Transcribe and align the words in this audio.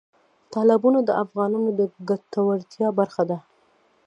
تالابونه 0.53 0.99
د 1.03 1.09
افغانانو 1.23 1.69
د 1.79 1.81
ګټورتیا 2.09 2.87
برخه 2.99 3.23
ده. 3.29 3.37